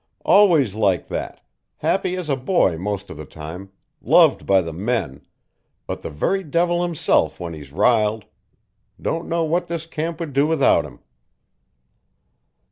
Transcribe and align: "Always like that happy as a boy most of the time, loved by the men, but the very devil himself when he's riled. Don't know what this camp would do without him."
"Always 0.25 0.73
like 0.73 1.09
that 1.09 1.45
happy 1.77 2.15
as 2.17 2.27
a 2.27 2.35
boy 2.35 2.75
most 2.75 3.11
of 3.11 3.17
the 3.17 3.25
time, 3.27 3.69
loved 4.01 4.47
by 4.47 4.61
the 4.63 4.73
men, 4.73 5.21
but 5.85 6.01
the 6.01 6.09
very 6.09 6.43
devil 6.43 6.81
himself 6.81 7.39
when 7.39 7.53
he's 7.53 7.71
riled. 7.71 8.25
Don't 8.99 9.29
know 9.29 9.43
what 9.43 9.67
this 9.67 9.85
camp 9.85 10.19
would 10.19 10.33
do 10.33 10.47
without 10.47 10.85
him." 10.85 11.01